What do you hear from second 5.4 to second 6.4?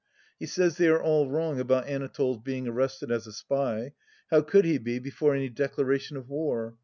Declaration of